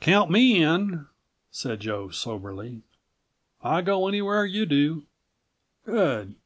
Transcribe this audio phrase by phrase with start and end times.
[0.00, 1.06] "Count me in,"
[1.50, 2.80] said Joe soberly.
[3.62, 5.04] "I go anywhere you do."
[5.84, 6.36] "Good!"